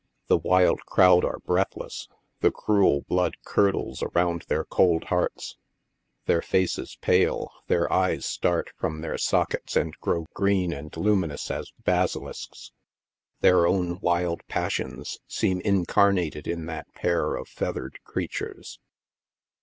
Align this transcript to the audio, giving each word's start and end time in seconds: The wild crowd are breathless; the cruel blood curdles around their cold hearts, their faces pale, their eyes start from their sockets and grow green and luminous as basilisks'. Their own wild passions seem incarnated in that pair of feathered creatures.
The 0.29 0.37
wild 0.39 0.83
crowd 0.87 1.23
are 1.23 1.37
breathless; 1.37 2.07
the 2.39 2.49
cruel 2.49 3.01
blood 3.01 3.37
curdles 3.45 4.01
around 4.01 4.45
their 4.47 4.65
cold 4.65 5.03
hearts, 5.03 5.57
their 6.25 6.41
faces 6.41 6.97
pale, 7.01 7.51
their 7.67 7.85
eyes 7.93 8.25
start 8.25 8.71
from 8.79 9.01
their 9.01 9.19
sockets 9.19 9.75
and 9.75 9.95
grow 9.99 10.25
green 10.33 10.73
and 10.73 10.97
luminous 10.97 11.51
as 11.51 11.71
basilisks'. 11.85 12.71
Their 13.41 13.67
own 13.67 13.99
wild 13.99 14.41
passions 14.47 15.19
seem 15.27 15.61
incarnated 15.61 16.47
in 16.47 16.65
that 16.65 16.91
pair 16.95 17.35
of 17.35 17.47
feathered 17.47 17.99
creatures. 18.03 18.79